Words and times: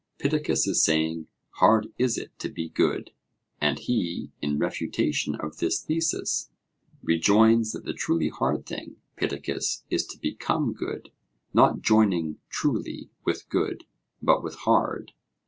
Pittacus 0.17 0.65
is 0.65 0.83
saying 0.83 1.27
'Hard 1.57 1.89
is 1.99 2.17
it 2.17 2.31
to 2.39 2.49
be 2.49 2.69
good,' 2.69 3.11
and 3.61 3.77
he, 3.77 4.31
in 4.41 4.57
refutation 4.57 5.35
of 5.35 5.57
this 5.59 5.79
thesis, 5.83 6.49
rejoins 7.03 7.71
that 7.73 7.85
the 7.85 7.93
truly 7.93 8.29
hard 8.29 8.65
thing, 8.65 8.95
Pittacus, 9.15 9.83
is 9.91 10.07
to 10.07 10.17
become 10.17 10.73
good, 10.73 11.11
not 11.53 11.81
joining 11.81 12.39
'truly' 12.49 13.11
with 13.25 13.47
'good,' 13.47 13.85
but 14.23 14.41
with 14.43 14.55
'hard.' 14.55 15.11